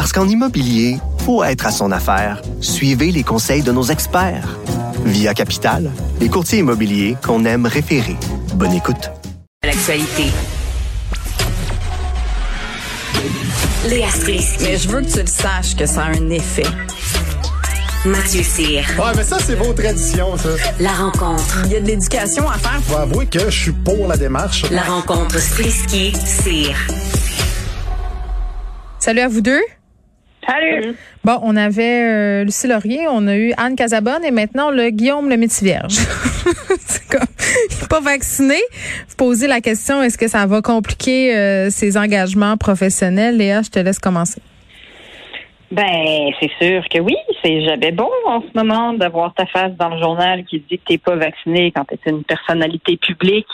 Parce 0.00 0.14
qu'en 0.14 0.26
immobilier, 0.26 0.96
faut 1.26 1.44
être 1.44 1.66
à 1.66 1.70
son 1.70 1.92
affaire. 1.92 2.40
Suivez 2.62 3.12
les 3.12 3.22
conseils 3.22 3.60
de 3.60 3.70
nos 3.70 3.82
experts. 3.82 4.56
Via 5.04 5.34
Capital, 5.34 5.90
les 6.20 6.30
courtiers 6.30 6.60
immobiliers 6.60 7.18
qu'on 7.22 7.44
aime 7.44 7.66
référer. 7.66 8.16
Bonne 8.54 8.72
écoute. 8.72 9.10
L'actualité. 9.62 10.30
Léa 13.90 14.08
Strisky. 14.08 14.64
Mais 14.64 14.78
je 14.78 14.88
veux 14.88 15.02
que 15.02 15.12
tu 15.12 15.20
le 15.20 15.26
saches 15.26 15.76
que 15.76 15.84
ça 15.84 16.04
a 16.04 16.12
un 16.12 16.30
effet. 16.30 16.64
Mathieu 18.06 18.42
Cyr. 18.42 18.82
Ouais, 18.98 19.12
mais 19.14 19.24
ça, 19.24 19.36
c'est 19.38 19.54
vos 19.54 19.74
traditions, 19.74 20.34
ça. 20.38 20.48
La 20.80 20.94
rencontre. 20.94 21.60
Il 21.66 21.72
y 21.72 21.76
a 21.76 21.80
de 21.80 21.86
l'éducation 21.86 22.48
à 22.48 22.56
faire. 22.56 22.80
Faut 22.86 22.96
avouer 22.96 23.26
que 23.26 23.50
je 23.50 23.60
suis 23.64 23.72
pour 23.72 24.08
la 24.08 24.16
démarche. 24.16 24.64
La 24.70 24.80
rencontre 24.80 25.38
Strisky-Cyr. 25.38 26.74
Salut 28.98 29.20
à 29.20 29.28
vous 29.28 29.42
deux. 29.42 29.60
Salut. 30.46 30.96
Bon, 31.22 31.38
on 31.42 31.54
avait 31.54 32.02
euh, 32.02 32.44
Lucie 32.44 32.66
Laurier, 32.66 33.06
on 33.08 33.26
a 33.26 33.36
eu 33.36 33.52
Anne 33.56 33.76
Casabonne 33.76 34.24
et 34.24 34.30
maintenant 34.30 34.70
le 34.70 34.90
Guillaume 34.90 35.28
le 35.28 35.36
Vierge. 35.36 35.92
c'est 36.78 37.08
comme 37.08 37.26
il 37.70 37.80
n'est 37.80 37.88
pas 37.88 38.00
vacciné. 38.00 38.56
Vous 39.08 39.16
posez 39.16 39.46
la 39.46 39.60
question 39.60 40.02
est-ce 40.02 40.16
que 40.16 40.28
ça 40.28 40.46
va 40.46 40.62
compliquer 40.62 41.36
euh, 41.36 41.70
ses 41.70 41.98
engagements 41.98 42.56
professionnels? 42.56 43.36
Léa, 43.36 43.62
je 43.62 43.70
te 43.70 43.78
laisse 43.78 43.98
commencer. 43.98 44.40
Ben, 45.70 46.32
c'est 46.40 46.50
sûr 46.60 46.82
que 46.88 46.98
oui. 46.98 47.14
C'est 47.42 47.62
jamais 47.64 47.92
bon 47.92 48.10
en 48.26 48.42
ce 48.42 48.48
moment 48.54 48.92
d'avoir 48.92 49.32
ta 49.34 49.46
face 49.46 49.72
dans 49.76 49.90
le 49.90 49.98
journal 49.98 50.44
qui 50.44 50.60
dit 50.60 50.78
que 50.78 50.84
t'es 50.84 50.98
pas 50.98 51.14
vacciné 51.14 51.70
quand 51.70 51.84
tu 51.84 51.94
es 51.94 52.10
une 52.10 52.24
personnalité 52.24 52.96
publique. 52.96 53.46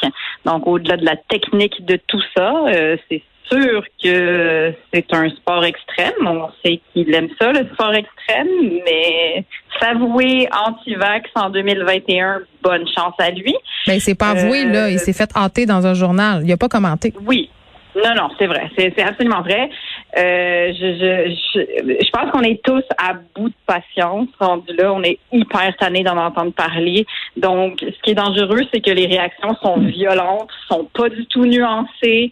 Donc, 0.44 0.66
au-delà 0.66 0.96
de 0.96 1.04
la 1.04 1.16
technique 1.16 1.84
de 1.84 1.98
tout 2.06 2.22
ça, 2.34 2.64
euh, 2.68 2.96
c'est 3.10 3.22
sûr 3.50 3.82
que 4.02 4.74
c'est 4.92 5.12
un 5.12 5.30
sport 5.30 5.64
extrême. 5.64 6.14
On 6.26 6.48
sait 6.64 6.80
qu'il 6.92 7.14
aime 7.14 7.28
ça, 7.40 7.52
le 7.52 7.66
sport 7.72 7.94
extrême, 7.94 8.48
mais 8.84 9.44
s'avouer 9.80 10.48
anti-vax 10.66 11.30
en 11.34 11.50
2021, 11.50 12.40
bonne 12.62 12.86
chance 12.88 13.14
à 13.18 13.30
lui. 13.30 13.54
Mais 13.86 14.00
c'est 14.00 14.14
pas 14.14 14.30
avoué, 14.30 14.64
là. 14.64 14.90
Il 14.90 14.98
s'est 14.98 15.12
fait 15.12 15.30
hâter 15.36 15.66
dans 15.66 15.86
un 15.86 15.94
journal. 15.94 16.42
Il 16.44 16.52
a 16.52 16.56
pas 16.56 16.68
commenté. 16.68 17.12
Oui. 17.26 17.50
Non, 17.96 18.14
non, 18.14 18.28
c'est 18.38 18.46
vrai. 18.46 18.70
C'est 18.76 19.02
absolument 19.02 19.40
vrai. 19.40 19.70
Euh, 20.18 20.72
je, 20.72 21.30
je, 21.54 22.04
je, 22.04 22.10
pense 22.10 22.30
qu'on 22.30 22.42
est 22.42 22.62
tous 22.62 22.84
à 22.98 23.14
bout 23.34 23.48
de 23.48 23.54
patience. 23.66 24.28
Rendu 24.38 24.74
là, 24.76 24.92
on 24.92 25.02
est 25.02 25.18
hyper 25.32 25.74
tanné 25.78 26.02
d'en 26.02 26.16
entendre 26.18 26.52
parler. 26.52 27.06
Donc, 27.38 27.80
ce 27.80 28.02
qui 28.02 28.10
est 28.10 28.14
dangereux, 28.14 28.60
c'est 28.72 28.80
que 28.80 28.90
les 28.90 29.06
réactions 29.06 29.56
sont 29.62 29.78
violentes, 29.78 30.50
sont 30.68 30.88
pas 30.92 31.08
du 31.08 31.24
tout 31.26 31.46
nuancées. 31.46 32.30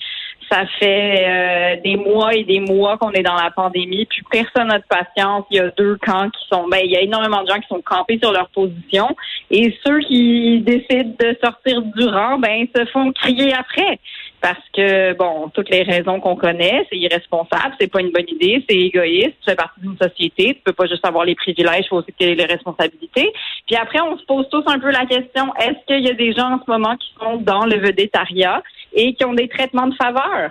Ça 0.55 0.67
fait 0.79 1.25
euh, 1.27 1.81
des 1.83 1.97
mois 1.97 2.33
et 2.33 2.45
des 2.45 2.61
mois 2.61 2.97
qu'on 2.97 3.11
est 3.11 3.25
dans 3.25 3.35
la 3.35 3.51
pandémie, 3.51 4.07
puis 4.07 4.23
personne 4.31 4.69
n'a 4.69 4.79
de 4.79 4.85
patience. 4.89 5.45
Il 5.51 5.57
y 5.57 5.59
a 5.59 5.69
deux 5.71 5.97
camps 5.97 6.31
qui 6.31 6.47
sont, 6.49 6.69
ben, 6.69 6.79
il 6.85 6.93
y 6.93 6.97
a 6.97 7.01
énormément 7.01 7.43
de 7.43 7.49
gens 7.49 7.59
qui 7.59 7.67
sont 7.67 7.83
campés 7.83 8.21
sur 8.23 8.31
leur 8.31 8.49
position, 8.51 9.09
et 9.51 9.77
ceux 9.85 9.99
qui 9.99 10.61
décident 10.61 11.13
de 11.19 11.37
sortir 11.43 11.83
du 11.83 12.07
rang, 12.07 12.39
ben, 12.39 12.69
se 12.73 12.85
font 12.87 13.13
crier 13.13 13.53
après 13.53 13.99
parce 14.45 14.61
que 14.75 15.15
bon, 15.15 15.49
toutes 15.55 15.71
les 15.71 15.85
raisons 15.85 16.21
qu'on 16.21 16.37
connaît, 16.37 16.87
c'est 16.91 16.99
irresponsable, 16.99 17.75
c'est 17.81 17.91
pas 17.91 18.03
une 18.03 18.11
bonne 18.11 18.29
idée, 18.29 18.63
c'est 18.69 18.77
égoïste, 18.77 19.33
tu 19.41 19.49
fais 19.49 19.57
partie 19.57 19.81
d'une 19.81 19.97
société, 19.97 20.57
tu 20.57 20.61
peux 20.63 20.75
pas 20.75 20.85
juste 20.85 21.07
avoir 21.07 21.25
les 21.25 21.35
privilèges, 21.35 21.87
il 21.87 21.89
faut 21.89 21.97
aussi 21.97 22.13
que 22.13 22.27
les 22.27 22.45
responsabilités. 22.45 23.33
Puis 23.67 23.75
après, 23.75 24.03
on 24.03 24.19
se 24.19 24.25
pose 24.27 24.47
tous 24.51 24.63
un 24.67 24.79
peu 24.79 24.91
la 24.91 25.07
question 25.07 25.51
est-ce 25.55 25.87
qu'il 25.87 26.05
y 26.05 26.11
a 26.11 26.13
des 26.13 26.35
gens 26.35 26.57
en 26.57 26.61
ce 26.63 26.71
moment 26.71 26.95
qui 26.99 27.09
sont 27.19 27.39
dans 27.39 27.65
le 27.65 27.79
vedettariat? 27.79 28.63
Et 28.95 29.15
qui 29.15 29.25
ont 29.25 29.35
des 29.35 29.49
traitements 29.49 29.87
de 29.87 29.95
faveur? 29.95 30.51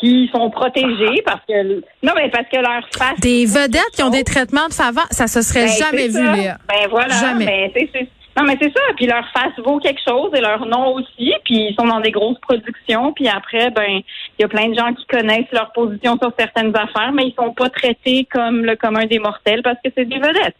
qui 0.00 0.30
sont 0.32 0.48
protégés 0.50 1.22
parce 1.24 1.40
que 1.48 1.80
non 2.04 2.12
mais 2.14 2.30
parce 2.30 2.46
que 2.52 2.58
leur 2.58 2.88
face 2.96 3.18
des 3.18 3.46
vedettes 3.46 3.90
qui 3.92 4.04
ont 4.04 4.10
des 4.10 4.22
traitements 4.22 4.68
de 4.68 4.72
faveur 4.72 5.08
ça 5.10 5.26
se 5.26 5.42
serait 5.42 5.66
ben, 5.66 5.72
jamais 5.72 6.06
vu 6.06 6.36
Léa. 6.36 6.56
ben 6.68 6.88
voilà 6.88 7.08
jamais. 7.08 7.72
Ben, 7.74 8.06
non, 8.38 8.44
mais 8.44 8.56
c'est 8.60 8.72
ça. 8.72 8.80
Puis 8.96 9.06
leur 9.06 9.28
face 9.30 9.52
vaut 9.64 9.80
quelque 9.80 10.00
chose 10.06 10.30
et 10.32 10.40
leur 10.40 10.64
nom 10.64 10.94
aussi. 10.94 11.32
Puis 11.44 11.70
ils 11.70 11.76
sont 11.76 11.86
dans 11.86 11.98
des 11.98 12.12
grosses 12.12 12.38
productions. 12.38 13.12
Puis 13.12 13.26
après, 13.26 13.70
ben, 13.70 13.88
il 13.88 14.42
y 14.42 14.44
a 14.44 14.48
plein 14.48 14.68
de 14.68 14.74
gens 14.74 14.94
qui 14.94 15.04
connaissent 15.06 15.50
leur 15.50 15.72
position 15.72 16.16
sur 16.22 16.32
certaines 16.38 16.74
affaires, 16.76 17.10
mais 17.12 17.28
ils 17.28 17.34
sont 17.34 17.52
pas 17.52 17.68
traités 17.68 18.28
comme 18.30 18.64
le 18.64 18.76
commun 18.76 19.06
des 19.06 19.18
mortels 19.18 19.62
parce 19.62 19.78
que 19.84 19.90
c'est 19.96 20.04
des 20.04 20.18
vedettes. 20.18 20.54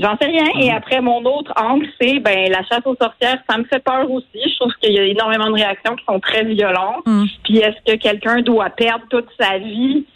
J'en 0.00 0.16
sais 0.16 0.26
rien. 0.26 0.46
Et 0.58 0.70
mhm. 0.70 0.76
après, 0.76 1.00
mon 1.00 1.22
autre 1.24 1.52
angle, 1.56 1.86
c'est 2.00 2.18
ben 2.20 2.50
la 2.50 2.64
chasse 2.64 2.86
aux 2.86 2.96
sorcières, 2.96 3.38
ça 3.48 3.58
me 3.58 3.64
fait 3.64 3.80
peur 3.80 4.10
aussi. 4.10 4.26
Je 4.34 4.56
trouve 4.58 4.72
qu'il 4.80 4.94
y 4.94 4.98
a 4.98 5.04
énormément 5.04 5.48
de 5.48 5.54
réactions 5.54 5.94
qui 5.94 6.04
sont 6.06 6.18
très 6.20 6.44
violentes. 6.44 7.06
Mhm. 7.06 7.26
Puis 7.44 7.58
est-ce 7.58 7.92
que 7.92 7.98
quelqu'un 7.98 8.40
doit 8.40 8.70
perdre 8.70 9.04
toute 9.10 9.28
sa 9.38 9.58
vie? 9.58 10.06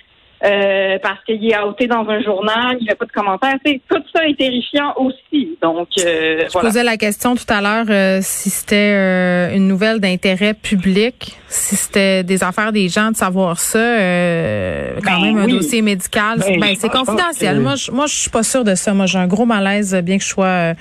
Euh, 0.45 0.99
parce 1.03 1.25
qu'il 1.25 1.45
est 1.51 1.59
outé 1.59 1.87
dans 1.87 2.07
un 2.09 2.21
journal, 2.21 2.77
il 2.81 2.85
n'y 2.85 2.91
a 2.91 2.97
pas 2.97 3.07
de 3.07 3.13
commentaires. 3.13 3.57
tout 3.65 4.03
ça 4.15 4.27
est 4.27 4.37
terrifiant 4.37 4.93
aussi. 4.97 5.57
Donc, 5.63 5.89
euh, 5.99 6.45
Je 6.53 6.59
posais 6.59 6.85
la 6.85 6.99
question 6.99 7.35
tout 7.35 7.47
à 7.49 7.63
l'heure 7.63 7.87
euh, 7.89 8.19
si 8.23 8.51
c'était 8.51 8.93
euh, 8.95 9.55
une 9.55 9.67
nouvelle 9.69 10.01
d'intérêt 10.01 10.53
public, 10.53 11.37
si 11.49 11.77
c'était 11.77 12.23
des 12.23 12.45
affaires 12.45 12.73
des 12.73 12.89
gens 12.89 13.11
de 13.11 13.17
savoir 13.17 13.59
ça, 13.59 13.79
quand 13.79 15.21
ben 15.21 15.23
même 15.23 15.39
un 15.39 15.49
dossier 15.49 15.81
médical. 15.81 16.41
Ben, 16.41 16.61
ben 16.61 16.75
c'est 16.79 16.91
confidentiel. 16.91 17.61
Moi, 17.61 17.77
je, 17.77 17.91
moi, 17.91 18.07
je 18.07 18.15
suis 18.15 18.31
pas 18.31 18.43
sûre 18.43 18.65
de 18.65 18.75
ça. 18.75 18.93
Moi, 18.93 19.07
j'ai 19.07 19.19
un 19.19 19.27
gros 19.27 19.47
malaise, 19.47 19.95
bien 20.03 20.19
que 20.19 20.25
je 20.25 20.29
sois 20.29 20.75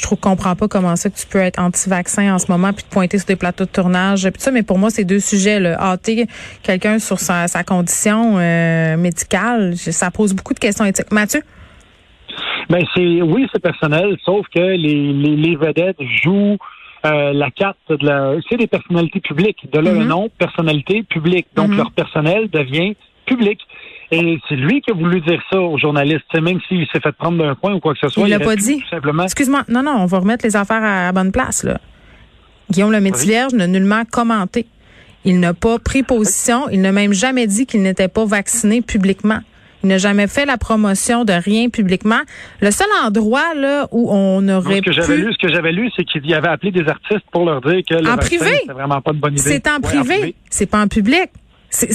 je 0.00 0.06
trouve 0.06 0.18
comprends 0.18 0.56
pas 0.56 0.66
comment 0.66 0.96
ça 0.96 1.10
que 1.10 1.16
tu 1.16 1.26
peux 1.26 1.38
être 1.38 1.60
anti-vaccin 1.60 2.34
en 2.34 2.38
ce 2.38 2.50
moment 2.50 2.72
puis 2.72 2.84
te 2.84 2.90
pointer 2.90 3.18
sur 3.18 3.26
des 3.26 3.36
plateaux 3.36 3.64
de 3.64 3.70
tournage 3.70 4.22
puis 4.30 4.40
ça 4.40 4.50
mais 4.50 4.62
pour 4.62 4.78
moi 4.78 4.88
c'est 4.90 5.04
deux 5.04 5.20
sujets 5.20 5.60
le 5.60 5.74
hâter 5.74 6.26
quelqu'un 6.62 6.98
sur 6.98 7.18
sa, 7.18 7.46
condition 7.64 8.38
euh, 8.38 8.96
médicale 8.96 9.76
ça 9.76 10.10
pose 10.10 10.32
beaucoup 10.34 10.54
de 10.54 10.58
questions 10.58 10.84
éthiques. 10.84 11.12
Mathieu? 11.12 11.42
Ben 12.70 12.84
c'est 12.94 13.20
oui 13.20 13.46
c'est 13.52 13.60
personnel 13.60 14.16
sauf 14.24 14.46
que 14.54 14.60
les, 14.60 15.12
les, 15.12 15.56
vedettes 15.56 16.00
jouent 16.22 16.56
euh, 17.04 17.32
la 17.32 17.50
carte 17.50 17.78
de 17.88 18.06
la 18.06 18.34
c'est 18.48 18.56
des 18.56 18.66
personnalités 18.66 19.20
publiques. 19.20 19.70
De 19.72 19.78
là 19.78 19.92
le 19.92 20.00
mm-hmm. 20.00 20.06
nom 20.06 20.28
personnalité 20.38 21.02
publique. 21.02 21.46
Donc 21.54 21.70
mm-hmm. 21.70 21.76
leur 21.76 21.92
personnel 21.92 22.48
devient 22.50 22.94
public 23.26 23.60
et 24.12 24.40
c'est 24.48 24.56
lui 24.56 24.80
qui 24.80 24.90
a 24.90 24.94
voulu 24.94 25.20
dire 25.20 25.40
ça 25.50 25.60
aux 25.60 25.78
journalistes, 25.78 26.34
même 26.34 26.58
s'il 26.66 26.84
s'est 26.92 27.00
fait 27.00 27.12
prendre 27.12 27.38
d'un 27.38 27.54
point 27.54 27.74
ou 27.74 27.80
quoi 27.80 27.94
que 27.94 28.00
ce 28.00 28.08
soit. 28.08 28.26
Il 28.26 28.30
l'a 28.30 28.40
pas 28.40 28.56
dit. 28.56 28.82
Simplement. 28.90 29.22
Excuse-moi. 29.24 29.62
Non, 29.68 29.82
non, 29.82 29.96
on 29.98 30.06
va 30.06 30.18
remettre 30.18 30.44
les 30.44 30.56
affaires 30.56 30.82
à, 30.82 31.12
bonne 31.12 31.30
place, 31.30 31.62
là. 31.62 31.78
Guillaume 32.70 32.92
le 32.92 33.00
Métivierge 33.00 33.52
n'a 33.52 33.66
nullement 33.66 34.04
commenté. 34.04 34.66
Il 35.24 35.38
n'a 35.38 35.54
pas 35.54 35.78
pris 35.78 36.02
position. 36.02 36.68
Il 36.70 36.80
n'a 36.80 36.92
même 36.92 37.12
jamais 37.12 37.46
dit 37.46 37.66
qu'il 37.66 37.82
n'était 37.82 38.08
pas 38.08 38.24
vacciné 38.24 38.80
publiquement. 38.80 39.40
Il 39.82 39.88
n'a 39.88 39.98
jamais 39.98 40.26
fait 40.26 40.44
la 40.44 40.58
promotion 40.58 41.24
de 41.24 41.32
rien 41.32 41.68
publiquement. 41.68 42.20
Le 42.60 42.70
seul 42.70 42.86
endroit 43.04 43.54
là 43.54 43.88
où 43.92 44.08
on 44.12 44.46
aurait 44.48 44.76
ce 44.76 44.82
que 44.82 44.92
j'avais 44.92 45.16
lu, 45.16 45.32
ce 45.32 45.38
que 45.38 45.52
j'avais 45.52 45.72
lu, 45.72 45.90
c'est 45.96 46.04
qu'il 46.04 46.34
avait 46.34 46.48
appelé 46.48 46.70
des 46.70 46.86
artistes 46.86 47.24
pour 47.32 47.44
leur 47.44 47.60
dire 47.60 47.80
que 47.88 47.94
le 47.94 48.10
en 48.10 48.16
privé, 48.16 48.62
c'est 48.66 48.72
vraiment 48.72 49.00
pas 49.00 49.12
de 49.12 49.18
bonne 49.18 49.32
idée. 49.32 49.42
C'est 49.42 49.68
en, 49.68 49.80
privé, 49.80 50.34
c'est 50.50 50.66
pas 50.66 50.82
en 50.82 50.88
public. 50.88 51.30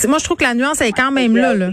moi, 0.08 0.18
je 0.18 0.24
trouve 0.24 0.38
que 0.38 0.44
la 0.44 0.56
nuance 0.56 0.82
est 0.82 0.94
quand 0.94 1.12
même 1.12 1.38
là. 1.38 1.54
là. 1.54 1.72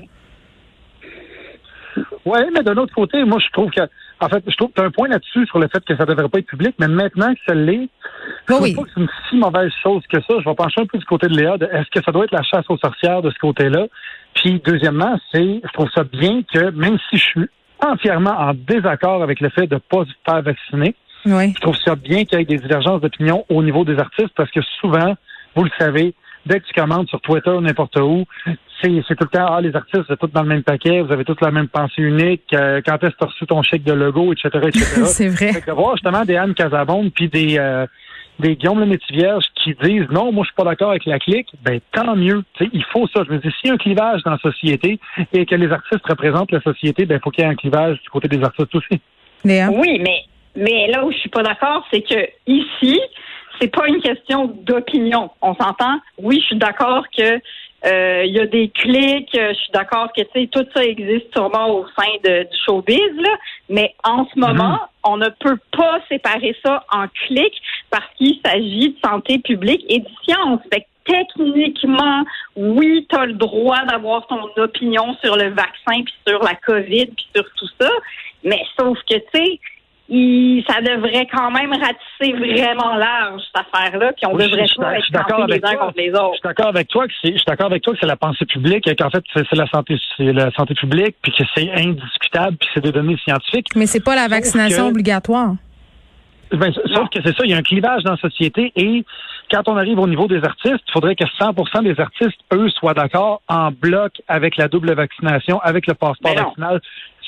Oui, 2.24 2.40
mais 2.54 2.62
d'un 2.62 2.76
autre 2.76 2.94
côté, 2.94 3.24
moi, 3.24 3.38
je 3.44 3.50
trouve 3.52 3.70
que, 3.70 3.80
en 4.20 4.28
fait, 4.28 4.44
je 4.46 4.56
trouve 4.56 4.68
que 4.68 4.74
tu 4.74 4.80
as 4.80 4.84
un 4.84 4.90
point 4.90 5.08
là-dessus 5.08 5.46
sur 5.46 5.58
le 5.58 5.68
fait 5.68 5.84
que 5.84 5.96
ça 5.96 6.04
ne 6.04 6.10
devrait 6.10 6.28
pas 6.28 6.38
être 6.38 6.46
public, 6.46 6.74
mais 6.78 6.88
maintenant 6.88 7.32
que 7.34 7.40
ça 7.46 7.54
l'est, 7.54 7.88
je 8.48 8.54
trouve 8.54 8.74
pas 8.74 8.82
que 8.82 8.88
c'est 8.94 9.00
une 9.00 9.08
si 9.28 9.36
mauvaise 9.36 9.72
chose 9.82 10.02
que 10.08 10.20
ça. 10.20 10.34
Je 10.38 10.48
vais 10.48 10.54
pencher 10.54 10.80
un 10.80 10.86
peu 10.86 10.98
du 10.98 11.04
côté 11.04 11.26
de 11.26 11.36
Léa. 11.36 11.56
Est-ce 11.72 11.90
que 11.90 12.04
ça 12.04 12.12
doit 12.12 12.24
être 12.24 12.32
la 12.32 12.42
chasse 12.42 12.64
aux 12.68 12.78
sorcières 12.78 13.22
de 13.22 13.30
ce 13.30 13.38
côté-là? 13.38 13.86
Puis, 14.34 14.62
deuxièmement, 14.64 15.18
c'est, 15.32 15.60
je 15.64 15.72
trouve 15.72 15.90
ça 15.94 16.04
bien 16.04 16.42
que, 16.52 16.70
même 16.70 16.98
si 17.10 17.16
je 17.16 17.24
suis 17.24 17.48
entièrement 17.84 18.38
en 18.38 18.52
désaccord 18.54 19.22
avec 19.22 19.40
le 19.40 19.48
fait 19.48 19.66
de 19.66 19.74
ne 19.74 19.80
pas 19.80 20.04
se 20.04 20.12
faire 20.24 20.42
vacciner, 20.42 20.94
je 21.24 21.60
trouve 21.60 21.76
ça 21.76 21.96
bien 21.96 22.24
qu'il 22.24 22.38
y 22.38 22.42
ait 22.42 22.44
des 22.44 22.58
divergences 22.58 23.00
d'opinion 23.00 23.44
au 23.48 23.62
niveau 23.62 23.84
des 23.84 23.98
artistes 23.98 24.32
parce 24.36 24.50
que 24.50 24.60
souvent, 24.80 25.16
vous 25.54 25.64
le 25.64 25.70
savez, 25.78 26.14
dès 26.46 26.60
que 26.60 26.66
tu 26.66 26.72
commandes 26.72 27.08
sur 27.08 27.20
Twitter 27.20 27.50
ou 27.50 27.60
n'importe 27.60 27.96
où, 27.96 28.24
c'est, 28.82 28.88
tout 28.90 29.24
le 29.24 29.28
temps, 29.28 29.46
ah, 29.48 29.60
les 29.60 29.74
artistes, 29.76 30.04
c'est 30.08 30.18
tous 30.18 30.28
dans 30.28 30.42
le 30.42 30.48
même 30.48 30.62
paquet, 30.62 31.00
vous 31.02 31.12
avez 31.12 31.24
tous 31.24 31.36
la 31.40 31.50
même 31.50 31.68
pensée 31.68 32.02
unique, 32.02 32.52
euh, 32.52 32.80
quand 32.84 32.96
est-ce 33.04 33.12
que 33.12 33.18
tu 33.18 33.24
as 33.24 33.26
reçu 33.28 33.46
ton 33.46 33.62
chèque 33.62 33.84
de 33.84 33.92
logo, 33.92 34.32
etc., 34.32 34.48
etc. 34.66 34.84
c'est 35.04 35.28
vrai. 35.28 35.52
Fait 35.52 35.60
que 35.60 35.70
voir 35.70 35.96
justement 35.96 36.24
des 36.24 36.36
Anne 36.36 36.54
Casabonde 36.54 37.12
puis 37.12 37.28
des, 37.28 37.58
euh, 37.58 37.86
des 38.40 38.56
Guillaume 38.56 38.80
le 38.80 38.98
Vierge 39.10 39.44
qui 39.54 39.74
disent 39.82 40.08
non, 40.10 40.32
moi 40.32 40.44
je 40.44 40.48
suis 40.48 40.56
pas 40.56 40.64
d'accord 40.64 40.90
avec 40.90 41.04
la 41.06 41.18
clique, 41.18 41.48
ben 41.62 41.80
tant 41.92 42.16
mieux. 42.16 42.42
sais, 42.58 42.68
il 42.72 42.84
faut 42.84 43.06
ça. 43.08 43.22
Je 43.26 43.32
me 43.32 43.38
dis, 43.38 43.50
s'il 43.60 43.68
y 43.68 43.70
a 43.70 43.74
un 43.74 43.78
clivage 43.78 44.22
dans 44.24 44.32
la 44.32 44.38
société 44.38 44.98
et 45.32 45.46
que 45.46 45.54
les 45.54 45.70
artistes 45.70 46.06
représentent 46.06 46.52
la 46.52 46.60
société, 46.60 47.06
ben 47.06 47.16
il 47.16 47.20
faut 47.22 47.30
qu'il 47.30 47.44
y 47.44 47.46
ait 47.46 47.50
un 47.50 47.54
clivage 47.54 48.00
du 48.02 48.10
côté 48.10 48.28
des 48.28 48.42
artistes 48.42 48.74
aussi. 48.74 49.00
Oui, 49.44 50.00
mais 50.00 50.24
mais 50.54 50.86
là 50.88 51.04
où 51.04 51.10
je 51.10 51.16
suis 51.16 51.30
pas 51.30 51.42
d'accord, 51.42 51.86
c'est 51.90 52.02
que 52.02 52.28
ici, 52.46 53.00
c'est 53.62 53.68
pas 53.68 53.86
une 53.86 54.00
question 54.00 54.46
d'opinion. 54.46 55.30
On 55.40 55.54
s'entend? 55.54 56.00
Oui, 56.18 56.40
je 56.40 56.46
suis 56.46 56.56
d'accord 56.56 57.04
que 57.16 57.40
euh, 57.84 58.24
il 58.24 58.32
y 58.32 58.40
a 58.40 58.46
des 58.46 58.68
clics. 58.70 59.30
Je 59.32 59.54
suis 59.54 59.72
d'accord 59.72 60.08
que 60.16 60.22
tu 60.22 60.28
sais 60.34 60.46
tout 60.48 60.66
ça 60.74 60.84
existe 60.84 61.32
sûrement 61.32 61.70
au 61.70 61.86
sein 61.96 62.10
de, 62.24 62.42
du 62.42 62.58
showbiz, 62.66 63.14
là, 63.18 63.36
mais 63.68 63.94
en 64.02 64.26
ce 64.26 64.38
moment, 64.38 64.72
mhm. 64.72 64.78
on 65.04 65.16
ne 65.16 65.28
peut 65.28 65.58
pas 65.76 66.00
séparer 66.08 66.56
ça 66.64 66.84
en 66.92 67.06
clics 67.26 67.62
parce 67.90 68.06
qu'il 68.16 68.40
s'agit 68.44 68.90
de 68.90 69.08
santé 69.08 69.38
publique 69.38 69.84
et 69.88 70.00
de 70.00 70.08
science. 70.24 70.60
Fait 70.72 70.86
techniquement, 71.04 72.24
oui, 72.56 73.06
tu 73.08 73.16
as 73.16 73.26
le 73.26 73.32
droit 73.32 73.84
d'avoir 73.86 74.26
ton 74.28 74.48
opinion 74.56 75.16
sur 75.22 75.36
le 75.36 75.50
vaccin, 75.50 76.02
puis 76.04 76.14
sur 76.26 76.40
la 76.42 76.54
COVID, 76.54 77.06
puis 77.06 77.26
sur 77.34 77.44
tout 77.56 77.68
ça, 77.80 77.90
mais 78.44 78.62
sauf 78.78 78.96
que, 79.08 79.14
tu 79.14 79.24
sais, 79.34 79.60
ça 80.68 80.80
devrait 80.82 81.26
quand 81.32 81.50
même 81.50 81.72
ratisser 81.72 82.36
vraiment 82.36 82.96
large 82.96 83.40
cette 83.46 83.64
affaire-là, 83.66 84.12
puis 84.12 84.26
on 84.26 84.36
devrait 84.36 84.66
pas 84.76 84.98
être 84.98 85.46
les 85.48 85.64
uns 85.64 85.74
contre 85.76 85.94
les 85.96 86.10
autres. 86.10 86.32
Je 86.32 86.38
suis 86.38 86.42
d'accord 86.44 86.66
avec 86.66 86.88
toi 86.88 87.06
que 87.06 87.12
c'est, 87.22 87.32
je 87.32 87.38
suis 87.38 87.46
d'accord 87.46 87.66
avec 87.66 87.82
toi 87.82 87.94
que 87.94 87.98
c'est 88.00 88.06
la 88.06 88.16
pensée 88.16 88.44
publique, 88.44 88.86
et 88.86 88.94
qu'en 88.94 89.08
fait 89.08 89.24
c'est, 89.32 89.50
la 89.52 89.66
santé, 89.68 89.98
c'est 90.16 90.32
la 90.32 90.50
santé 90.50 90.74
publique, 90.74 91.16
puis 91.22 91.32
que 91.32 91.44
c'est 91.54 91.70
indiscutable, 91.72 92.58
puis 92.58 92.68
c'est 92.74 92.82
des 92.82 92.92
données 92.92 93.16
scientifiques. 93.24 93.68
Mais 93.74 93.86
c'est 93.86 94.04
pas 94.04 94.14
la 94.14 94.28
vaccination 94.28 94.88
obligatoire. 94.88 95.54
Ben, 96.50 96.70
sauf 96.72 97.08
que 97.08 97.20
c'est 97.24 97.34
ça, 97.34 97.44
il 97.44 97.50
y 97.50 97.54
a 97.54 97.56
un 97.56 97.62
clivage 97.62 98.02
dans 98.02 98.10
la 98.10 98.18
société 98.18 98.72
et 98.76 99.04
quand 99.50 99.68
on 99.68 99.76
arrive 99.76 99.98
au 99.98 100.06
niveau 100.06 100.26
des 100.28 100.42
artistes, 100.44 100.82
il 100.88 100.92
faudrait 100.92 101.14
que 101.14 101.24
100% 101.24 101.82
des 101.82 101.98
artistes, 102.00 102.38
eux, 102.52 102.68
soient 102.70 102.94
d'accord 102.94 103.42
en 103.48 103.70
bloc 103.70 104.12
avec 104.28 104.56
la 104.56 104.68
double 104.68 104.94
vaccination, 104.94 105.60
avec 105.60 105.86
le 105.86 105.94
passeport 105.94 106.34
vaccinal. 106.34 106.80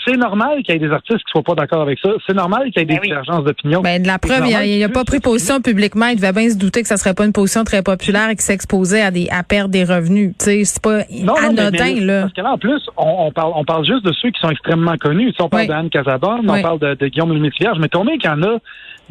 C'est 0.07 0.17
normal 0.17 0.63
qu'il 0.63 0.75
y 0.75 0.77
ait 0.77 0.87
des 0.87 0.93
artistes 0.93 1.19
qui 1.19 1.31
soient 1.31 1.43
pas 1.43 1.55
d'accord 1.55 1.83
avec 1.83 1.99
ça. 1.99 2.11
C'est 2.27 2.35
normal 2.35 2.71
qu'il 2.71 2.79
y 2.79 2.83
ait 2.83 2.85
des 2.85 2.95
ben 2.95 3.03
divergences 3.03 3.45
d'opinion. 3.45 3.81
Ben, 3.81 4.03
de 4.03 4.07
la 4.07 4.19
preuve, 4.19 4.47
il 4.47 4.81
n'a 4.81 4.89
pas 4.89 5.05
pris 5.05 5.21
position 5.21 5.61
publiquement. 5.61 6.07
Il 6.07 6.17
devait 6.17 6.33
bien 6.33 6.51
se 6.51 6.59
douter 6.59 6.83
que 6.83 6.89
ça 6.89 6.97
serait 6.97 7.15
pas 7.15 7.25
une 7.25 7.33
position 7.33 7.65
très 7.65 7.83
populaire 7.83 8.29
et 8.29 8.35
qu'il 8.35 8.43
s'exposait 8.43 9.03
à 9.03 9.11
des 9.11 9.29
à 9.31 9.43
perdre 9.43 9.71
des 9.71 9.85
revenus. 9.85 10.35
Tu 10.39 10.45
sais, 10.45 10.65
c'est 10.65 10.83
pas 10.83 11.01
anodin, 11.43 12.01
là. 12.01 12.23
Parce 12.23 12.33
que 12.35 12.41
là, 12.43 12.53
en 12.53 12.59
plus, 12.59 12.83
on, 12.97 13.33
parle, 13.33 13.53
on 13.55 13.65
parle 13.65 13.87
juste 13.87 14.05
de 14.05 14.13
ceux 14.13 14.31
qui 14.31 14.41
sont 14.41 14.51
extrêmement 14.51 14.97
connus. 14.97 15.33
on 15.39 15.49
parle 15.49 15.67
d'Anne 15.67 15.91
Casabonne, 15.91 16.49
on 16.49 16.63
parle 16.63 16.79
de, 16.79 16.95
de 16.95 17.07
Guillaume 17.09 17.33
Lemaitre-Vierge, 17.33 17.79
mais 17.81 17.89
combien 17.89 18.17
qu'il 18.19 18.31
y 18.31 18.33
en 18.33 18.43
a 18.43 18.59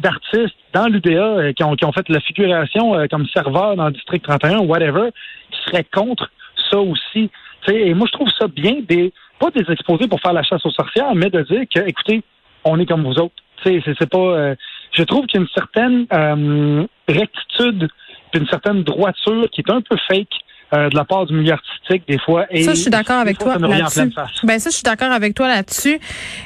d'artistes 0.00 0.56
dans 0.72 0.86
l'UDA 0.86 1.10
euh, 1.10 1.52
qui, 1.52 1.62
ont, 1.62 1.74
qui 1.76 1.84
ont 1.84 1.92
fait 1.92 2.08
la 2.08 2.20
figuration 2.20 2.96
euh, 2.96 3.06
comme 3.10 3.26
serveur 3.32 3.76
dans 3.76 3.86
le 3.86 3.92
district 3.92 4.24
31 4.24 4.58
ou 4.58 4.64
whatever, 4.64 5.10
qui 5.50 5.70
seraient 5.70 5.86
contre 5.92 6.30
ça 6.70 6.78
aussi. 6.78 7.30
et 7.68 7.94
moi, 7.94 8.06
je 8.10 8.12
trouve 8.12 8.28
ça 8.38 8.48
bien 8.48 8.76
des 8.88 9.12
pas 9.44 9.50
des 9.50 9.70
exposés 9.70 10.08
pour 10.08 10.20
faire 10.20 10.32
la 10.32 10.42
chasse 10.42 10.64
aux 10.64 10.70
sorcières, 10.70 11.14
mais 11.14 11.30
de 11.30 11.42
dire 11.42 11.64
que, 11.72 11.80
écoutez, 11.86 12.22
on 12.64 12.78
est 12.78 12.86
comme 12.86 13.04
vous 13.04 13.18
autres. 13.18 13.34
C'est, 13.62 13.82
c'est 13.98 14.10
pas. 14.10 14.18
Euh, 14.18 14.54
je 14.92 15.02
trouve 15.02 15.26
qu'il 15.26 15.40
y 15.40 15.42
a 15.42 15.46
une 15.46 15.52
certaine 15.54 16.06
euh, 16.12 16.86
rectitude, 17.08 17.88
une 18.34 18.46
certaine 18.46 18.82
droiture 18.82 19.48
qui 19.50 19.60
est 19.60 19.70
un 19.70 19.80
peu 19.80 19.96
fake 20.08 20.34
euh, 20.74 20.88
de 20.88 20.96
la 20.96 21.04
part 21.04 21.26
du 21.26 21.34
milieu 21.34 21.52
artistique 21.52 22.02
des 22.08 22.18
fois. 22.18 22.46
Et 22.50 22.62
ça, 22.64 22.72
je 22.74 22.80
suis 22.80 22.90
d'accord 22.90 23.18
avec 23.18 23.38
toi 23.38 23.58
là-dessus. 23.58 24.12
Ben 24.42 24.58
ça, 24.58 24.70
je 24.70 24.74
suis 24.74 24.82
d'accord 24.82 25.12
avec 25.12 25.34
toi 25.34 25.48
là-dessus. 25.48 25.98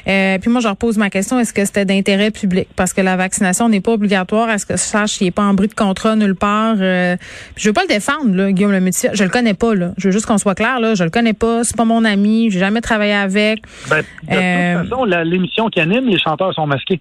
Euh, 0.07 0.37
puis 0.39 0.49
moi, 0.49 0.61
je 0.61 0.67
repose 0.67 0.97
ma 0.97 1.09
question 1.09 1.39
est-ce 1.39 1.53
que 1.53 1.65
c'était 1.65 1.85
d'intérêt 1.85 2.31
public? 2.31 2.67
Parce 2.75 2.93
que 2.93 3.01
la 3.01 3.15
vaccination 3.15 3.69
n'est 3.69 3.81
pas 3.81 3.93
obligatoire. 3.93 4.49
Est-ce 4.49 4.65
que 4.65 4.73
je 4.73 4.81
sache 4.81 5.17
qu'il 5.17 5.27
n'est 5.27 5.31
pas 5.31 5.43
en 5.43 5.53
bris 5.53 5.67
de 5.67 5.73
contrat 5.73 6.15
nulle 6.15 6.35
part 6.35 6.75
euh, 6.79 7.15
Je 7.55 7.69
veux 7.69 7.73
pas 7.73 7.83
le 7.83 7.87
défendre, 7.87 8.35
là, 8.35 8.51
Guillaume 8.51 8.71
Lemaitre. 8.71 8.97
Je 9.13 9.23
le 9.23 9.29
connais 9.29 9.53
pas. 9.53 9.73
Là. 9.75 9.91
Je 9.97 10.07
veux 10.07 10.11
juste 10.11 10.25
qu'on 10.25 10.37
soit 10.37 10.55
clair. 10.55 10.79
Là, 10.79 10.95
je 10.95 11.03
le 11.03 11.09
connais 11.09 11.33
pas. 11.33 11.63
C'est 11.63 11.77
pas 11.77 11.85
mon 11.85 12.05
ami. 12.05 12.49
J'ai 12.51 12.59
jamais 12.59 12.81
travaillé 12.81 13.13
avec. 13.13 13.61
Ben, 13.89 13.97
de 13.97 14.01
toute 14.01 14.37
euh, 14.37 14.83
façon, 14.83 15.05
l'émission 15.05 15.67
qui 15.69 15.79
anime, 15.79 16.05
les 16.07 16.19
chanteurs 16.19 16.53
sont 16.53 16.67
masqués. 16.67 16.99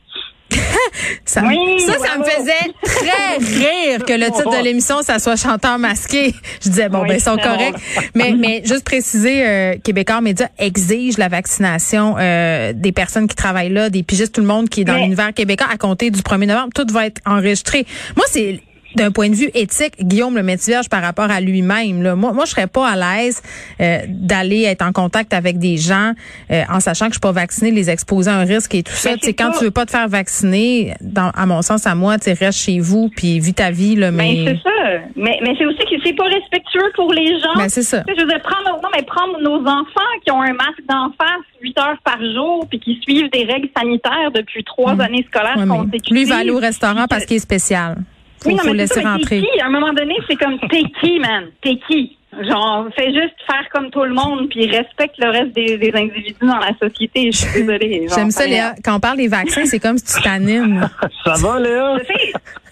ça, 1.24 1.40
ça, 1.40 1.46
me 1.46 2.24
faisait 2.24 2.72
très 2.82 3.36
rire 3.38 4.04
que 4.04 4.12
le 4.12 4.26
titre 4.26 4.58
de 4.58 4.64
l'émission, 4.64 5.02
ça 5.02 5.18
soit 5.18 5.36
chanteur 5.36 5.78
masqué. 5.78 6.34
Je 6.64 6.68
disais, 6.68 6.88
bon, 6.88 7.06
ben, 7.06 7.14
ils 7.14 7.20
sont 7.20 7.36
corrects. 7.36 7.76
mais, 8.14 8.34
mais 8.38 8.62
juste 8.64 8.84
préciser, 8.84 9.46
euh, 9.46 9.74
Québécois 9.82 10.20
Média 10.20 10.48
exige 10.58 11.18
la 11.18 11.28
vaccination 11.28 12.16
euh, 12.18 12.72
des 12.74 12.92
personnes 12.92 13.28
qui 13.28 13.36
travaillent 13.36 13.72
là, 13.72 13.90
des 13.90 14.02
pigistes, 14.02 14.34
tout 14.34 14.40
le 14.40 14.46
monde 14.46 14.68
qui 14.68 14.82
est 14.82 14.84
dans 14.84 14.96
l'univers 14.96 15.32
québécois 15.32 15.68
à 15.72 15.76
compter 15.76 16.10
du 16.10 16.20
1er 16.20 16.46
novembre. 16.46 16.70
Tout 16.74 16.86
va 16.92 17.06
être 17.06 17.20
enregistré. 17.26 17.86
Moi, 18.16 18.26
c'est 18.30 18.60
d'un 18.98 19.10
point 19.10 19.30
de 19.30 19.34
vue 19.34 19.50
éthique, 19.54 19.94
Guillaume 20.00 20.36
le 20.36 20.42
Métivierge 20.42 20.88
par 20.88 21.02
rapport 21.02 21.30
à 21.30 21.40
lui-même. 21.40 22.02
Là. 22.02 22.14
Moi, 22.14 22.32
moi, 22.32 22.44
je 22.44 22.50
serais 22.50 22.66
pas 22.66 22.88
à 22.88 22.96
l'aise 22.96 23.42
euh, 23.80 23.98
d'aller 24.08 24.64
être 24.64 24.82
en 24.82 24.92
contact 24.92 25.32
avec 25.32 25.58
des 25.58 25.76
gens 25.76 26.12
euh, 26.50 26.62
en 26.68 26.80
sachant 26.80 27.06
que 27.06 27.12
je 27.12 27.14
suis 27.14 27.20
pas 27.20 27.32
vaccinée, 27.32 27.70
les 27.70 27.90
exposer 27.90 28.30
à 28.30 28.36
un 28.36 28.44
risque 28.44 28.74
et 28.74 28.82
tout 28.82 28.92
ça. 28.92 29.16
Tu 29.16 29.30
quand 29.34 29.52
tu 29.52 29.64
veux 29.64 29.70
pas 29.70 29.86
te 29.86 29.90
faire 29.90 30.08
vacciner, 30.08 30.94
dans, 31.00 31.30
à 31.30 31.46
mon 31.46 31.62
sens, 31.62 31.86
à 31.86 31.94
moi, 31.94 32.18
tu 32.18 32.30
restes 32.32 32.58
chez 32.58 32.80
vous 32.80 33.08
puis 33.14 33.40
vis 33.40 33.54
ta 33.54 33.70
vie. 33.70 33.96
Là, 33.96 34.10
mais 34.10 34.44
ben, 34.44 34.46
c'est 34.46 34.68
ça. 34.68 35.00
Mais, 35.16 35.38
mais 35.42 35.54
c'est 35.58 35.66
aussi 35.66 35.78
que 35.78 35.96
c'est 36.04 36.14
pas 36.14 36.24
respectueux 36.24 36.92
pour 36.94 37.12
les 37.12 37.38
gens. 37.40 37.54
Ben, 37.56 37.68
c'est 37.68 37.82
ça. 37.82 38.02
je 38.06 38.22
veux 38.22 38.40
prendre, 38.40 38.80
non, 38.82 38.88
mais 38.94 39.02
prendre 39.02 39.40
nos 39.40 39.60
enfants 39.60 40.12
qui 40.24 40.30
ont 40.30 40.42
un 40.42 40.52
masque 40.52 40.82
d'en 40.88 41.10
face 41.18 41.44
8 41.62 41.78
heures 41.78 41.98
par 42.04 42.18
jour 42.34 42.66
puis 42.68 42.78
qui 42.78 42.98
suivent 43.02 43.30
des 43.30 43.44
règles 43.44 43.68
sanitaires 43.76 44.30
depuis 44.34 44.64
trois 44.64 44.92
hum. 44.92 45.00
années 45.00 45.26
scolaires 45.28 45.66
consécutives. 45.66 46.14
Lui, 46.14 46.24
va 46.24 46.38
aller 46.38 46.50
au 46.50 46.58
restaurant 46.58 47.06
parce 47.08 47.24
qu'il 47.24 47.36
est 47.36 47.40
spécial 47.40 47.96
oui, 48.46 48.54
non, 48.54 48.62
mais 48.66 48.74
laisser 48.74 49.00
rentrer. 49.00 49.40
Qui? 49.40 49.60
À 49.60 49.66
un 49.66 49.70
moment 49.70 49.92
donné, 49.92 50.16
c'est 50.28 50.36
comme 50.36 50.58
t'es 50.68 50.82
qui, 51.00 51.18
man? 51.18 51.46
T'es 51.62 51.78
qui? 51.86 52.18
Genre, 52.30 52.86
fais 52.94 53.06
juste 53.06 53.34
faire 53.46 53.66
comme 53.72 53.90
tout 53.90 54.04
le 54.04 54.12
monde, 54.12 54.50
puis 54.50 54.66
respecte 54.66 55.16
le 55.18 55.30
reste 55.30 55.54
des, 55.54 55.78
des 55.78 55.90
individus 55.94 56.36
dans 56.42 56.58
la 56.58 56.72
société. 56.78 57.32
Je 57.32 57.38
suis 57.38 57.60
désolée. 57.62 58.06
J'aime 58.14 58.30
ça, 58.30 58.46
Léa. 58.46 58.74
Quand 58.84 58.96
on 58.96 59.00
parle 59.00 59.16
des 59.16 59.28
vaccins, 59.28 59.64
c'est 59.64 59.78
comme 59.78 59.96
si 59.96 60.04
tu 60.04 60.22
t'animes. 60.22 60.88
ça 61.24 61.34
va, 61.38 61.58
Léa? 61.58 61.96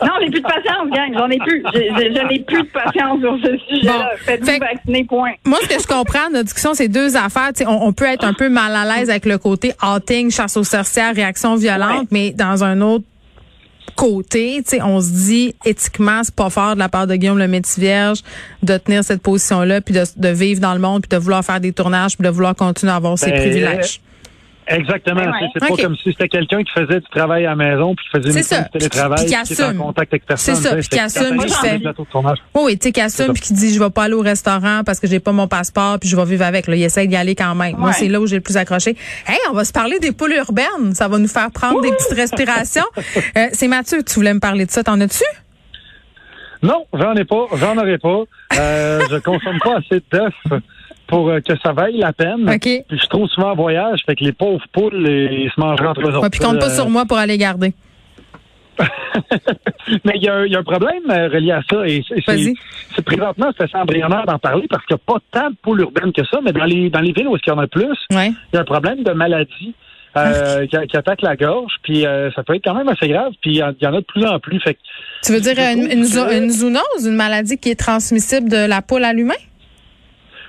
Non, 0.02 0.12
j'ai 0.20 0.30
plus 0.30 0.40
de 0.40 0.46
patience, 0.46 0.90
gang. 0.92 1.14
J'en 1.14 1.30
ai 1.30 1.38
plus. 1.38 1.64
Je, 1.74 1.78
je, 1.80 2.28
n'ai 2.28 2.40
plus 2.40 2.62
de 2.62 2.68
patience 2.68 3.18
sur 3.20 3.38
ce 3.42 3.58
sujet-là. 3.66 4.10
Faites-vous 4.18 4.58
vacciner, 4.58 5.04
point. 5.04 5.32
Moi, 5.46 5.58
ce 5.62 5.68
que 5.68 5.82
je 5.82 5.86
comprends 5.86 6.28
de 6.28 6.34
notre 6.34 6.44
discussion, 6.44 6.74
c'est 6.74 6.88
deux 6.88 7.16
affaires. 7.16 7.50
on, 7.66 7.86
on, 7.88 7.92
peut 7.94 8.04
être 8.04 8.24
un 8.24 8.34
peu 8.34 8.50
mal 8.50 8.76
à 8.76 8.84
l'aise 8.84 9.08
avec 9.08 9.24
le 9.24 9.38
côté 9.38 9.72
outing, 9.82 10.30
chasse 10.30 10.58
aux 10.58 10.64
sorcières, 10.64 11.14
réaction 11.14 11.56
violente, 11.56 12.08
mais 12.10 12.32
dans 12.32 12.62
un 12.62 12.82
autre 12.82 13.04
côté, 13.94 14.62
tu 14.64 14.76
sais, 14.76 14.82
on 14.82 15.00
se 15.00 15.10
dit 15.10 15.54
éthiquement, 15.64 16.22
c'est 16.24 16.34
pas 16.34 16.50
fort 16.50 16.74
de 16.74 16.78
la 16.78 16.88
part 16.88 17.06
de 17.06 17.14
Guillaume 17.14 17.38
le 17.38 17.60
Vierge 17.78 18.20
de 18.62 18.76
tenir 18.78 19.04
cette 19.04 19.22
position-là, 19.22 19.80
puis 19.80 19.94
de, 19.94 20.04
de, 20.16 20.28
vivre 20.28 20.60
dans 20.60 20.74
le 20.74 20.80
monde, 20.80 21.02
puis 21.02 21.16
de 21.16 21.22
vouloir 21.22 21.44
faire 21.44 21.60
des 21.60 21.72
tournages, 21.72 22.16
puis 22.16 22.26
de 22.26 22.32
vouloir 22.32 22.54
continuer 22.54 22.92
à 22.92 22.96
avoir 22.96 23.18
ses 23.18 23.30
ben, 23.30 23.40
privilèges. 23.40 24.00
Exactement. 24.68 25.22
C'est 25.52 25.60
pas 25.60 25.76
comme 25.76 25.96
si 25.96 26.10
c'était 26.10 26.28
quelqu'un 26.28 26.62
qui 26.62 26.72
faisait 26.72 27.00
du 27.00 27.06
travail 27.08 27.46
à 27.46 27.50
la 27.50 27.56
maison 27.56 27.94
puis 27.94 28.04
qui 28.04 28.18
faisait 28.18 28.40
du 28.40 28.70
télétravail, 28.70 29.26
qui, 29.26 29.54
qui, 29.54 29.62
en 29.62 29.74
contact 29.76 30.12
avec 30.12 30.26
personne. 30.26 30.54
C'est 30.54 30.68
ça, 30.68 30.76
puis 30.76 30.88
qui 30.88 30.98
assume, 30.98 31.38
puis 31.38 31.50
fait. 31.50 31.80
Oui, 32.54 32.78
tu 32.78 32.86
sais, 32.86 32.92
qui 32.92 33.00
assume 33.00 33.32
puis 33.32 33.42
qui 33.42 33.54
dit 33.54 33.72
je 33.72 33.78
vais 33.78 33.90
pas 33.90 34.04
aller 34.04 34.14
au 34.14 34.22
restaurant 34.22 34.82
parce 34.84 34.98
que 34.98 35.06
j'ai 35.06 35.20
pas 35.20 35.32
mon 35.32 35.46
passeport 35.46 35.98
puis 36.00 36.08
je 36.08 36.16
vais 36.16 36.24
vivre 36.24 36.44
avec. 36.44 36.66
Là, 36.66 36.76
il 36.76 36.82
essaie 36.82 37.06
d'y 37.06 37.16
aller 37.16 37.34
quand 37.34 37.54
même. 37.54 37.76
Moi, 37.76 37.92
c'est 37.92 38.08
là 38.08 38.20
où 38.20 38.26
j'ai 38.26 38.36
le 38.36 38.42
plus 38.42 38.56
accroché. 38.56 38.96
Hey, 39.26 39.38
on 39.50 39.54
va 39.54 39.64
se 39.64 39.72
parler 39.72 39.98
des 39.98 40.12
poules 40.12 40.34
urbaines. 40.34 40.94
Ça 40.94 41.08
va 41.08 41.18
nous 41.18 41.28
faire 41.28 41.50
prendre 41.50 41.80
des 41.80 41.90
petites 41.90 42.16
respirations. 42.16 42.84
Euh, 43.36 43.48
c'est 43.52 43.68
Mathieu, 43.68 44.02
tu 44.02 44.14
voulais 44.14 44.32
me 44.32 44.40
parler 44.40 44.66
de 44.66 44.70
ça. 44.70 44.82
T'en 44.82 45.00
as-tu? 45.00 45.24
Non, 46.62 46.86
j'en 46.92 47.14
ai 47.14 47.24
pas. 47.24 47.46
J'en 47.54 47.76
aurais 47.76 47.98
pas. 47.98 48.24
Euh, 48.58 49.00
je 49.10 49.16
consomme 49.18 49.58
pas 49.62 49.78
assez 49.78 50.02
d'œufs 50.10 50.62
pour 51.06 51.28
euh, 51.28 51.40
que 51.40 51.52
ça 51.62 51.72
vaille 51.72 51.98
la 51.98 52.12
peine. 52.12 52.58
Puis 52.60 52.82
je 52.90 52.96
suis 52.96 53.08
trop 53.08 53.26
souvent 53.28 53.52
en 53.52 53.56
voyage, 53.56 54.00
fait 54.06 54.16
que 54.16 54.24
les 54.24 54.32
pauvres 54.32 54.64
poules, 54.72 55.06
ils 55.06 55.50
se 55.54 55.60
mangent 55.60 55.80
entre 55.80 56.00
eux 56.02 56.14
autres. 56.16 56.28
puis 56.28 56.40
compte 56.40 56.58
pas 56.58 56.70
sur 56.70 56.88
moi 56.88 57.04
pour 57.06 57.18
aller 57.18 57.38
garder. 57.38 57.72
Mais 60.04 60.12
il 60.16 60.22
y, 60.22 60.28
a 60.28 60.58
un 60.58 60.62
problème 60.62 61.10
euh, 61.10 61.28
relié 61.28 61.52
à 61.52 61.62
ça. 61.70 61.86
Et 61.86 62.04
c'est 62.94 63.04
présentement, 63.04 63.50
c'est 63.56 63.64
assez 63.64 63.76
embryonnaire 63.76 64.26
d'en 64.26 64.38
parler 64.38 64.66
parce 64.68 64.84
qu'il 64.84 64.96
n'y 64.96 65.00
a 65.00 65.14
pas 65.14 65.20
tant 65.30 65.50
de 65.50 65.56
poules 65.62 65.80
urbaines 65.80 66.12
que 66.12 66.24
ça, 66.26 66.40
mais 66.44 66.52
dans 66.52 66.64
les, 66.64 66.90
dans 66.90 67.00
les 67.00 67.12
villes 67.12 67.28
où 67.28 67.36
il 67.36 67.48
y 67.48 67.50
en 67.50 67.58
a 67.58 67.66
plus, 67.66 67.96
il 68.10 68.34
y 68.52 68.56
a 68.56 68.60
un 68.60 68.64
problème 68.64 69.02
de 69.02 69.12
maladie. 69.12 69.74
Euh, 70.18 70.66
qui, 70.66 70.96
attaque 70.96 71.20
la 71.20 71.36
gorge, 71.36 71.74
puis 71.82 72.06
ça 72.34 72.42
peut 72.42 72.54
être 72.54 72.64
quand 72.64 72.72
même 72.72 72.88
assez 72.88 73.06
grave, 73.06 73.32
puis 73.42 73.50
il 73.50 73.56
y, 73.56 73.62
en 73.62 73.94
a 73.94 74.00
de 74.00 74.06
plus 74.06 74.24
en 74.24 74.38
plus. 74.40 74.58
Fait 74.60 74.78
tu 75.22 75.32
veux 75.32 75.40
dire 75.40 75.58
une, 75.58 75.90
une, 75.90 76.06
une, 76.32 76.50
zoonose, 76.50 77.04
une 77.04 77.16
maladie 77.16 77.58
qui 77.58 77.68
est 77.68 77.78
transmissible 77.78 78.48
de 78.48 78.66
la 78.66 78.80
poule 78.80 79.04
à 79.04 79.12
l'humain? 79.12 79.34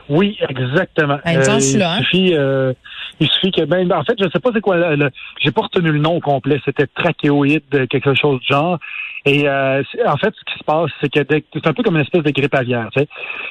Oui, 0.09 0.37
exactement. 0.47 1.19
Ben, 1.25 1.37
euh, 1.37 1.59
il, 1.59 1.81
hein. 1.83 1.97
suffit, 1.97 2.33
euh, 2.33 2.73
il 3.19 3.27
suffit 3.27 3.51
que, 3.51 3.65
ben, 3.65 3.91
en 3.91 4.03
fait, 4.03 4.15
je 4.19 4.29
sais 4.29 4.39
pas 4.39 4.51
c'est 4.53 4.61
quoi, 4.61 4.95
le, 4.95 5.09
j'ai 5.39 5.51
pas 5.51 5.61
retenu 5.61 5.91
le 5.91 5.99
nom 5.99 6.19
complet, 6.19 6.59
c'était 6.63 6.87
trachéoïde, 6.87 7.87
quelque 7.89 8.13
chose 8.13 8.39
du 8.39 8.47
genre. 8.47 8.79
Et 9.27 9.45
euh, 9.45 9.83
en 10.05 10.15
fait, 10.15 10.33
ce 10.33 10.53
qui 10.53 10.57
se 10.57 10.63
passe, 10.63 10.89
c'est 11.01 11.11
que 11.11 11.19
c'est 11.53 11.67
un 11.67 11.73
peu 11.73 11.83
comme 11.83 11.95
une 11.95 12.01
espèce 12.01 12.23
de 12.23 12.31
grippe 12.31 12.55
aviaire, 12.55 12.87
tu 12.93 13.01
sais, 13.01 13.07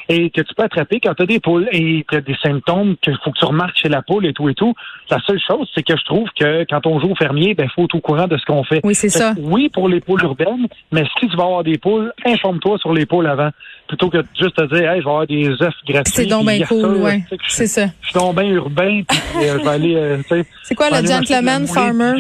et 0.09 0.31
que 0.31 0.41
tu 0.41 0.55
peux 0.55 0.63
attraper 0.63 1.01
quand 1.01 1.13
tu 1.15 1.23
as 1.23 1.27
des 1.27 1.39
poules 1.39 1.69
et 1.71 2.03
que 2.05 2.17
des 2.17 2.35
symptômes 2.43 2.97
qu'il 3.03 3.15
faut 3.23 3.31
que 3.31 3.39
tu 3.39 3.45
remarques 3.45 3.77
chez 3.77 3.91
la 3.91 4.01
poule 4.01 4.25
et 4.25 4.33
tout 4.33 4.49
et 4.49 4.55
tout. 4.55 4.73
La 5.11 5.19
seule 5.27 5.39
chose, 5.39 5.69
c'est 5.75 5.83
que 5.83 5.95
je 5.95 6.05
trouve 6.05 6.29
que 6.31 6.65
quand 6.71 6.87
on 6.87 6.99
joue 6.99 7.11
au 7.11 7.15
fermier, 7.15 7.53
ben 7.53 7.69
faut 7.69 7.85
être 7.85 7.95
au 7.95 8.01
courant 8.01 8.27
de 8.27 8.39
ce 8.39 8.47
qu'on 8.47 8.65
fait. 8.65 8.81
Oui, 8.85 8.95
c'est 8.95 9.11
ça. 9.11 9.35
Oui, 9.39 9.69
pour 9.69 9.91
les 9.91 10.01
poules 10.01 10.23
urbaines, 10.23 10.67
mais 10.93 11.05
si 11.21 11.29
tu 11.29 11.37
vas 11.37 11.45
avoir 11.45 11.63
des 11.63 11.77
poules, 11.77 12.11
informe-toi 12.25 12.79
sur 12.79 12.95
les 12.95 13.05
poules 13.05 13.27
avant, 13.27 13.51
plutôt 13.87 14.09
que 14.09 14.25
juste 14.41 14.57
te 14.57 14.75
dire, 14.75 14.91
hey, 14.91 15.01
je 15.01 15.05
vais 15.05 15.11
avoir 15.11 15.27
des 15.27 15.47
œufs 15.47 15.75
gratuits. 15.87 16.13
C'est 16.15 16.27
donc 16.27 16.47
bien 16.47 16.65
cool, 16.65 17.03
ouais. 17.03 17.23
C'est 17.49 17.67
ça. 17.67 17.87
Je 18.01 18.09
suis 18.09 18.19
donc 18.19 18.35
bien 18.35 18.49
urbain, 18.49 19.03
puis 19.07 19.19
euh, 19.45 19.59
je 19.59 19.63
vais 19.63 19.69
aller, 19.69 19.95
euh. 19.95 20.23
C'est 20.63 20.75
quoi 20.75 20.89
le 20.89 21.07
gentleman 21.07 21.67
farmer? 21.67 22.15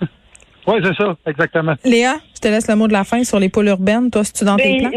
Oui, 0.66 0.80
c'est 0.82 0.96
ça, 0.96 1.16
exactement. 1.26 1.74
Léa, 1.84 2.16
je 2.34 2.40
te 2.40 2.48
laisse 2.48 2.68
le 2.68 2.76
mot 2.76 2.88
de 2.88 2.92
la 2.92 3.04
fin 3.04 3.22
sur 3.24 3.38
les 3.38 3.48
pôles 3.48 3.68
urbaines. 3.68 4.10
Toi, 4.10 4.24
si 4.24 4.32
tu 4.32 4.44
dans 4.44 4.56
tes 4.56 4.78
plans? 4.78 4.90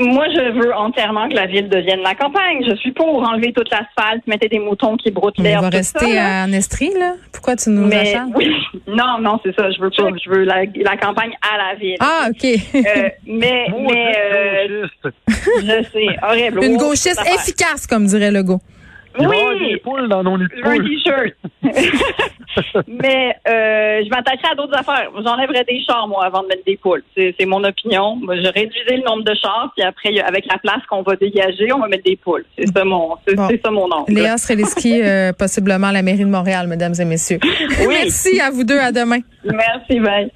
Moi, 0.00 0.26
je 0.32 0.52
veux 0.52 0.72
entièrement 0.74 1.28
que 1.28 1.34
la 1.34 1.46
ville 1.46 1.68
devienne 1.68 2.00
la 2.02 2.14
campagne. 2.14 2.64
Je 2.68 2.76
suis 2.76 2.92
pour 2.92 3.20
enlever 3.28 3.52
toute 3.52 3.68
l'asphalte, 3.68 4.24
mettre 4.28 4.48
des 4.48 4.60
moutons 4.60 4.96
qui 4.96 5.10
broutent 5.10 5.38
l'herbe. 5.38 5.64
On 5.64 5.70
va 5.70 5.76
rester 5.76 6.16
à 6.16 6.46
Estrie, 6.46 6.92
là? 6.96 7.14
Pourquoi 7.32 7.56
tu 7.56 7.70
nous 7.70 7.86
Mais, 7.86 8.14
oui. 8.36 8.48
Non, 8.86 9.18
non, 9.20 9.40
c'est 9.44 9.54
ça. 9.56 9.68
Je 9.70 9.80
veux 9.80 9.90
pas. 9.90 10.08
Je 10.24 10.30
veux 10.30 10.44
la, 10.44 10.64
la, 10.76 10.96
campagne 10.96 11.32
à 11.42 11.56
la 11.58 11.74
ville. 11.74 11.96
Ah, 11.98 12.28
OK. 12.30 12.44
euh, 12.44 13.08
mais, 13.26 13.66
mais, 13.88 14.16
euh, 14.16 14.86
je 15.62 15.82
sais. 15.92 16.06
Horrible. 16.22 16.64
Une 16.64 16.76
gauchiste 16.76 17.20
efficace, 17.34 17.86
comme 17.88 18.06
dirait 18.06 18.30
Legault. 18.30 18.60
Oui. 19.18 19.72
des 19.72 19.76
poules 19.78 20.08
dans 20.08 20.22
nos 20.22 20.34
Un 20.34 20.78
t-shirt. 20.78 21.34
Mais 22.86 23.36
euh, 23.46 24.02
je 24.04 24.08
m'attacherai 24.10 24.48
à 24.52 24.54
d'autres 24.54 24.76
affaires. 24.76 25.10
J'enlèverais 25.24 25.64
des 25.64 25.80
chars, 25.84 26.08
moi, 26.08 26.24
avant 26.24 26.42
de 26.42 26.48
mettre 26.48 26.64
des 26.64 26.76
poules. 26.76 27.02
C'est 27.16 27.46
mon 27.46 27.62
opinion. 27.64 28.16
Moi, 28.16 28.36
je 28.36 28.48
réduisais 28.48 28.96
le 28.96 29.02
nombre 29.04 29.24
de 29.24 29.34
chars, 29.34 29.72
puis 29.76 29.84
après, 29.86 30.18
avec 30.20 30.46
la 30.50 30.58
place 30.58 30.84
qu'on 30.88 31.02
va 31.02 31.16
dégager, 31.16 31.72
on 31.72 31.78
va 31.80 31.88
mettre 31.88 32.04
des 32.04 32.16
poules. 32.16 32.44
C'est 32.56 32.66
ça 32.66 32.84
mon, 32.84 33.14
c'est 33.26 33.36
ça 33.36 33.70
mon 33.70 33.88
nom. 33.88 34.04
Léa 34.08 34.36
Sreliski, 34.38 35.00
euh, 35.02 35.32
possiblement 35.32 35.88
à 35.88 35.92
la 35.92 36.02
mairie 36.02 36.24
de 36.24 36.30
Montréal, 36.30 36.66
mesdames 36.66 36.94
et 36.98 37.04
messieurs. 37.04 37.38
Oui. 37.42 37.86
Merci 37.88 38.40
à 38.40 38.50
vous 38.50 38.64
deux. 38.64 38.78
À 38.78 38.92
demain. 38.92 39.18
Merci, 39.44 40.00
bye. 40.00 40.30